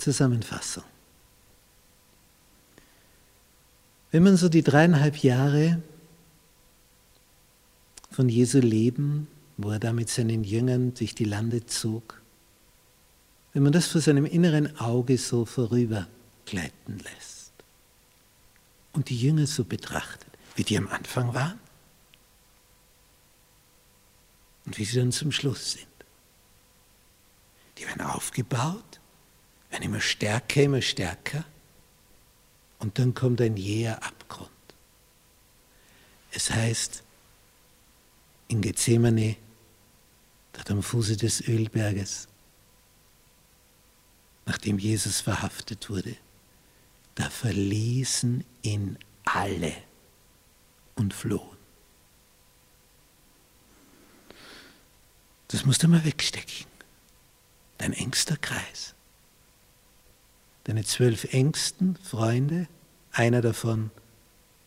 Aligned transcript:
Zusammenfassung. 0.00 0.84
Wenn 4.10 4.22
man 4.24 4.36
so 4.36 4.48
die 4.48 4.62
dreieinhalb 4.62 5.18
Jahre 5.18 5.80
von 8.10 8.28
Jesu 8.28 8.58
Leben, 8.58 9.28
wo 9.56 9.70
er 9.70 9.78
da 9.78 9.92
mit 9.92 10.08
seinen 10.08 10.42
Jüngern 10.42 10.94
durch 10.94 11.14
die 11.14 11.24
Lande 11.24 11.66
zog, 11.66 12.20
wenn 13.52 13.62
man 13.62 13.72
das 13.72 13.86
vor 13.86 14.00
seinem 14.00 14.26
inneren 14.26 14.78
Auge 14.78 15.18
so 15.18 15.44
vorübergleiten 15.44 16.98
lässt 16.98 17.52
und 18.92 19.10
die 19.10 19.20
Jünger 19.20 19.46
so 19.46 19.64
betrachtet, 19.64 20.28
wie 20.56 20.64
die 20.64 20.78
am 20.78 20.88
Anfang 20.88 21.34
waren 21.34 21.60
und 24.66 24.78
wie 24.78 24.84
sie 24.84 24.98
dann 24.98 25.12
zum 25.12 25.30
Schluss 25.30 25.72
sind. 25.72 25.86
Die 27.78 27.86
werden 27.86 28.02
aufgebaut, 28.02 28.89
werden 29.70 29.84
immer 29.84 30.00
stärker, 30.00 30.62
immer 30.62 30.82
stärker 30.82 31.44
und 32.78 32.98
dann 32.98 33.14
kommt 33.14 33.40
ein 33.40 33.56
jäher 33.56 34.02
Abgrund. 34.02 34.50
Es 36.32 36.50
heißt, 36.50 37.02
in 38.48 38.60
Gethsemane, 38.62 39.36
dort 40.52 40.70
am 40.70 40.82
Fuße 40.82 41.16
des 41.16 41.46
Ölberges, 41.46 42.28
nachdem 44.46 44.78
Jesus 44.78 45.20
verhaftet 45.20 45.88
wurde, 45.88 46.16
da 47.14 47.28
verließen 47.30 48.44
ihn 48.62 48.98
alle 49.24 49.74
und 50.96 51.14
flohen. 51.14 51.56
Das 55.48 55.64
musst 55.64 55.82
du 55.82 55.88
mal 55.88 56.04
wegstecken. 56.04 56.66
Dein 57.78 57.92
engster 57.92 58.36
Kreis. 58.36 58.94
Deine 60.70 60.84
zwölf 60.84 61.24
engsten 61.34 61.96
Freunde, 61.96 62.68
einer 63.10 63.40
davon 63.40 63.90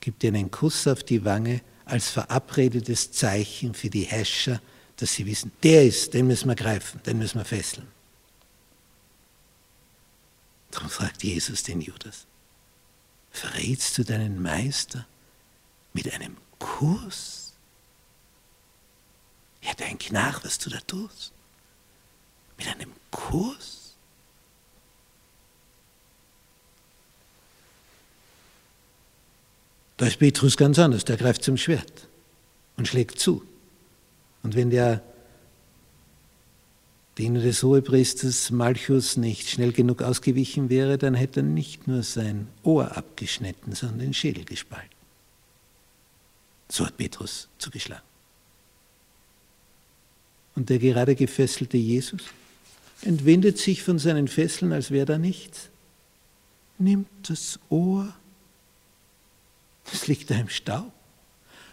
gibt 0.00 0.24
dir 0.24 0.30
einen 0.30 0.50
Kuss 0.50 0.88
auf 0.88 1.04
die 1.04 1.24
Wange 1.24 1.60
als 1.84 2.10
verabredetes 2.10 3.12
Zeichen 3.12 3.74
für 3.74 3.90
die 3.90 4.02
Häscher, 4.02 4.60
dass 4.96 5.12
sie 5.12 5.24
wissen, 5.24 5.52
der 5.62 5.84
ist, 5.86 6.12
den 6.12 6.26
müssen 6.26 6.48
wir 6.48 6.56
greifen, 6.56 7.00
den 7.04 7.18
müssen 7.18 7.38
wir 7.38 7.44
fesseln. 7.44 7.86
Darum 10.72 10.90
fragt 10.90 11.22
Jesus 11.22 11.62
den 11.62 11.80
Judas, 11.80 12.26
verrätst 13.30 13.96
du 13.96 14.02
deinen 14.02 14.42
Meister 14.42 15.06
mit 15.92 16.12
einem 16.12 16.36
Kuss? 16.58 17.52
Ja, 19.62 19.72
denk 19.74 20.10
nach, 20.10 20.42
was 20.44 20.58
du 20.58 20.70
da 20.70 20.80
tust. 20.80 21.32
Mit 22.58 22.66
einem 22.66 22.90
Kuss? 23.12 23.83
Da 30.04 30.08
ist 30.08 30.18
Petrus 30.18 30.58
ganz 30.58 30.78
anders, 30.78 31.06
der 31.06 31.16
greift 31.16 31.42
zum 31.42 31.56
Schwert 31.56 32.08
und 32.76 32.86
schlägt 32.86 33.18
zu. 33.18 33.42
Und 34.42 34.54
wenn 34.54 34.68
der 34.68 35.02
Diener 37.16 37.40
des 37.40 37.62
Hohepriesters 37.62 38.50
Malchus 38.50 39.16
nicht 39.16 39.48
schnell 39.48 39.72
genug 39.72 40.02
ausgewichen 40.02 40.68
wäre, 40.68 40.98
dann 40.98 41.14
hätte 41.14 41.40
er 41.40 41.44
nicht 41.44 41.88
nur 41.88 42.02
sein 42.02 42.48
Ohr 42.62 42.94
abgeschnitten, 42.94 43.74
sondern 43.74 44.00
den 44.00 44.12
Schädel 44.12 44.44
gespalten. 44.44 44.90
So 46.68 46.84
hat 46.84 46.98
Petrus 46.98 47.48
zugeschlagen. 47.56 48.04
Und 50.54 50.68
der 50.68 50.80
gerade 50.80 51.14
gefesselte 51.14 51.78
Jesus 51.78 52.24
entwindet 53.00 53.56
sich 53.56 53.82
von 53.82 53.98
seinen 53.98 54.28
Fesseln, 54.28 54.70
als 54.74 54.90
wäre 54.90 55.06
da 55.06 55.16
nichts, 55.16 55.70
nimmt 56.76 57.08
das 57.22 57.58
Ohr, 57.70 58.14
es 59.94 60.06
liegt 60.06 60.30
da 60.30 60.34
im 60.34 60.48
Staub, 60.48 60.92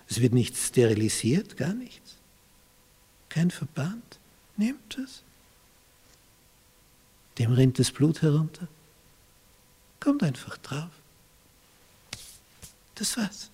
es 0.07 0.21
wird 0.21 0.33
nicht 0.33 0.55
sterilisiert, 0.57 1.57
gar 1.57 1.73
nichts, 1.73 2.17
kein 3.29 3.51
Verband, 3.51 4.19
nimmt 4.57 4.97
es 4.97 5.23
dem 7.37 7.53
rinnt 7.53 7.79
das 7.79 7.91
Blut 7.91 8.21
herunter. 8.21 8.67
Kommt 9.99 10.23
einfach 10.23 10.57
drauf. 10.57 10.91
Das 12.95 13.17
war's. 13.17 13.49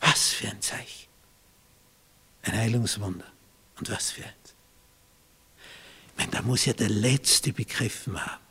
Was 0.00 0.30
für 0.30 0.48
ein 0.48 0.60
Zeichen. 0.60 1.08
Ein 2.42 2.56
Heilungswunder. 2.56 3.26
Und 3.78 3.90
was 3.90 4.10
für 4.10 4.24
eins. 4.24 4.54
Ich 6.10 6.18
meine, 6.18 6.30
da 6.32 6.42
muss 6.42 6.64
ja 6.64 6.72
der 6.72 6.88
Letzte 6.88 7.52
begriffen 7.52 8.24
haben. 8.24 8.45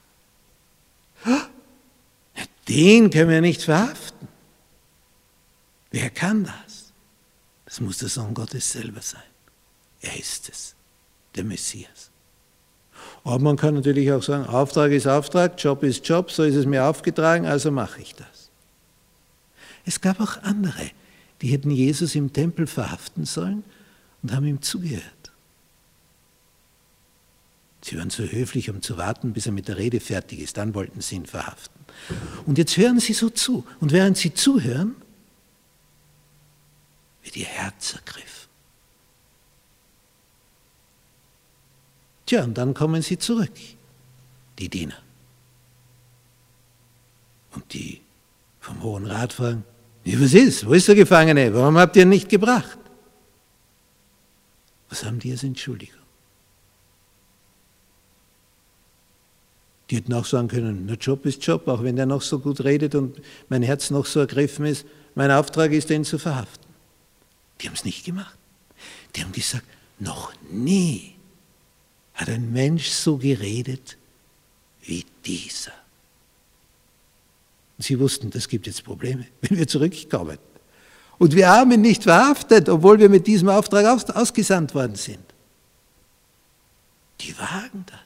Den 2.68 3.10
können 3.10 3.30
wir 3.30 3.42
nicht 3.42 3.64
verhaften. 3.64 4.28
Wer 5.92 6.10
kann 6.10 6.44
das? 6.44 6.94
Das 7.66 7.80
muss 7.80 8.00
der 8.00 8.10
Sohn 8.10 8.34
Gottes 8.34 8.72
selber 8.72 9.02
sein. 9.02 9.22
Er 10.02 10.18
ist 10.20 10.50
es, 10.50 10.76
der 11.36 11.44
Messias. 11.44 12.12
Aber 13.24 13.40
man 13.40 13.58
kann 13.58 13.76
natürlich 13.76 14.12
auch 14.12 14.24
sagen, 14.24 14.46
Auftrag 14.46 14.92
ist 14.92 15.08
Auftrag, 15.08 15.62
Job 15.62 15.84
ist 15.84 16.08
Job, 16.08 16.32
so 16.32 16.44
ist 16.44 16.56
es 16.56 16.66
mir 16.66 16.86
aufgetragen, 16.86 17.46
also 17.46 17.72
mache 17.72 18.02
ich 18.02 18.14
das. 18.16 18.50
Es 19.86 20.02
gab 20.02 20.20
auch 20.20 20.42
andere, 20.44 20.92
die 21.42 21.48
hätten 21.48 21.72
Jesus 21.72 22.16
im 22.16 22.34
Tempel 22.34 22.68
verhaften 22.68 23.26
sollen 23.26 23.64
und 24.22 24.34
haben 24.34 24.46
ihm 24.46 24.62
zugehört. 24.62 25.04
Sie 27.86 28.00
waren 28.00 28.10
so 28.10 28.24
höflich, 28.24 28.72
um 28.72 28.82
zu 28.82 28.98
warten, 28.98 29.32
bis 29.32 29.46
er 29.46 29.52
mit 29.52 29.68
der 29.68 29.78
Rede 29.78 30.00
fertig 30.00 30.40
ist, 30.40 30.58
dann 30.58 30.74
wollten 30.74 31.02
sie 31.02 31.18
ihn 31.18 31.28
verhaften. 31.28 31.86
Und 32.48 32.58
jetzt 32.58 32.78
hören 32.78 33.00
sie 33.00 33.14
so 33.14 33.30
zu. 33.30 33.64
Und 33.80 33.92
während 33.92 34.18
sie 34.18 34.34
zuhören, 34.34 34.96
wird 37.22 37.38
ihr 37.38 37.46
Herz 37.46 37.94
ergriffen. 37.94 38.50
Tja, 42.26 42.44
und 42.44 42.58
dann 42.58 42.74
kommen 42.74 43.04
sie 43.04 43.20
zurück, 43.20 43.54
die 44.58 44.68
Diener. 44.68 44.98
Und 47.54 47.72
die 47.72 48.02
vom 48.62 48.82
Hohen 48.82 49.06
Rat 49.06 49.34
fragen, 49.34 49.64
wie 50.04 50.20
was 50.20 50.34
ist? 50.34 50.66
Wo 50.66 50.74
ist 50.74 50.88
der 50.88 50.96
Gefangene? 50.96 51.54
Warum 51.54 51.78
habt 51.78 51.96
ihr 51.98 52.02
ihn 52.02 52.10
nicht 52.10 52.30
gebracht? 52.30 52.80
Was 54.90 55.04
haben 55.04 55.20
die 55.20 55.32
als 55.32 55.44
Entschuldigung? 55.44 56.05
Die 59.90 59.98
hätten 59.98 60.14
auch 60.14 60.26
sagen 60.26 60.48
können, 60.48 60.88
der 60.88 60.98
Job 60.98 61.26
ist 61.26 61.46
Job, 61.46 61.68
auch 61.68 61.84
wenn 61.84 61.96
der 61.96 62.06
noch 62.06 62.22
so 62.22 62.40
gut 62.40 62.64
redet 62.64 62.96
und 62.96 63.22
mein 63.50 63.62
Herz 63.62 63.92
noch 63.92 64.06
so 64.06 64.20
ergriffen 64.20 64.66
ist, 64.66 64.86
mein 65.14 65.32
Auftrag 65.32 65.72
ist, 65.72 65.90
den 65.90 66.04
zu 66.04 66.18
verhaften. 66.18 66.66
Die 67.62 67.68
haben 67.68 67.76
es 67.76 67.86
nicht 67.86 68.04
gemacht. 68.04 68.38
Die 69.16 69.22
haben 69.22 69.32
gesagt, 69.32 69.66
noch 70.00 70.34
nie 70.50 71.16
hat 72.14 72.30
ein 72.30 72.52
Mensch 72.52 72.90
so 72.90 73.18
geredet 73.18 73.98
wie 74.82 75.06
dieser. 75.26 75.72
Und 77.78 77.84
sie 77.84 78.00
wussten, 78.00 78.30
das 78.30 78.48
gibt 78.48 78.68
jetzt 78.68 78.84
Probleme, 78.84 79.26
wenn 79.42 79.58
wir 79.58 79.68
zurückkommen. 79.68 80.38
Und 81.18 81.36
wir 81.36 81.50
haben 81.50 81.72
ihn 81.72 81.82
nicht 81.82 82.04
verhaftet, 82.04 82.68
obwohl 82.68 83.00
wir 83.00 83.10
mit 83.10 83.28
diesem 83.28 83.50
Auftrag 83.50 83.86
aus, 83.86 84.06
ausgesandt 84.06 84.76
worden 84.76 84.96
sind. 84.96 85.24
Die 87.22 87.38
wagen 87.38 87.86
das. 87.86 88.00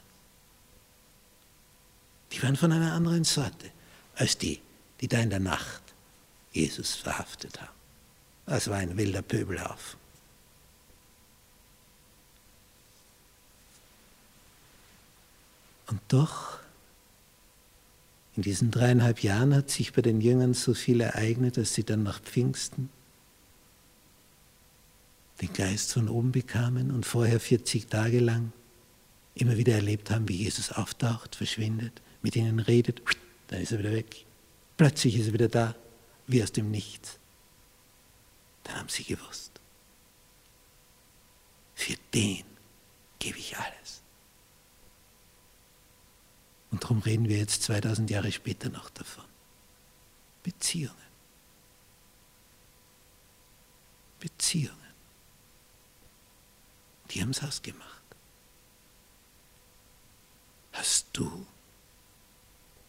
Die 2.31 2.44
waren 2.44 2.56
von 2.56 2.72
einer 2.72 2.94
anderen 2.94 3.23
Sorte 3.23 3.72
als 4.16 4.38
die, 4.38 4.59
die 5.01 5.07
da 5.07 5.19
in 5.19 5.29
der 5.29 5.40
Nacht 5.40 5.81
Jesus 6.51 6.95
verhaftet 6.95 7.62
haben. 7.62 7.73
Das 8.45 8.67
war 8.67 8.78
ein 8.78 8.97
wilder 8.97 9.22
Pöbelhaufen. 9.22 10.00
Und 15.88 16.01
doch, 16.07 16.59
in 18.35 18.43
diesen 18.43 18.72
dreieinhalb 18.72 19.23
Jahren 19.23 19.55
hat 19.55 19.70
sich 19.70 19.93
bei 19.93 20.02
den 20.02 20.22
Jüngern 20.22 20.53
so 20.53 20.73
viel 20.73 21.02
ereignet, 21.02 21.58
dass 21.58 21.73
sie 21.73 21.84
dann 21.84 22.03
nach 22.03 22.22
Pfingsten 22.22 22.90
den 25.41 25.53
Geist 25.53 25.93
von 25.93 26.09
oben 26.09 26.32
bekamen 26.32 26.91
und 26.91 27.05
vorher 27.05 27.40
40 27.40 27.87
Tage 27.87 28.20
lang 28.20 28.52
immer 29.35 29.58
wieder 29.58 29.73
erlebt 29.73 30.11
haben, 30.11 30.28
wie 30.28 30.35
Jesus 30.35 30.72
auftaucht, 30.72 31.35
verschwindet, 31.35 32.02
mit 32.22 32.36
ihnen 32.36 32.60
redet, 32.60 33.02
dann 33.48 33.62
ist 33.62 33.72
er 33.72 33.80
wieder 33.80 33.92
weg. 33.92 34.26
Plötzlich 34.78 35.16
ist 35.16 35.28
er 35.28 35.34
wieder 35.34 35.50
da, 35.50 35.76
wie 36.28 36.44
aus 36.44 36.52
dem 36.52 36.72
Nichts. 36.72 37.20
Dann 38.64 38.78
haben 38.78 38.90
sie 38.90 39.04
gewusst, 39.04 39.60
für 41.76 41.96
den 42.14 42.44
gebe 43.20 43.38
ich 43.38 43.58
alles. 43.58 44.02
Und 46.72 46.84
darum 46.84 47.00
reden 47.00 47.28
wir 47.28 47.38
jetzt 47.38 47.64
2000 47.64 48.10
Jahre 48.10 48.32
später 48.32 48.70
noch 48.70 48.90
davon. 48.92 49.26
Beziehungen. 50.44 50.96
Beziehungen. 54.20 54.78
Die 57.12 57.22
haben 57.22 57.32
es 57.32 57.42
ausgemacht. 57.42 58.04
Hast 60.74 61.08
du 61.14 61.46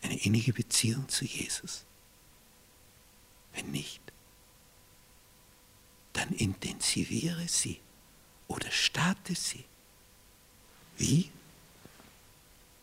eine 0.02 0.19
innige 0.20 0.52
Beziehung 0.52 1.08
zu 1.08 1.25
Jesus? 1.25 1.85
Wenn 3.52 3.70
nicht, 3.70 4.00
dann 6.12 6.31
intensiviere 6.31 7.49
sie 7.49 7.81
oder 8.49 8.70
starte 8.70 9.35
sie. 9.35 9.64
Wie? 10.97 11.31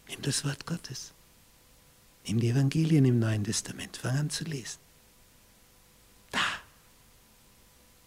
Nimm 0.08 0.22
das 0.22 0.46
Wort 0.46 0.66
Gottes. 0.66 1.14
Nimm 2.26 2.40
die 2.40 2.50
Evangelien 2.50 3.06
im 3.06 3.20
Neuen 3.20 3.44
Testament. 3.44 3.98
Fang 3.98 4.18
an 4.18 4.30
zu 4.30 4.44
lesen. 4.44 4.80
Da, 6.32 6.46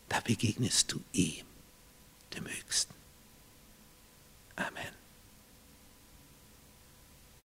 da 0.09 0.21
begegnest 0.21 0.93
du 0.93 1.03
ihm, 1.13 1.47
dem 2.35 2.47
Höchsten. 2.47 2.95
Amen. 4.57 5.00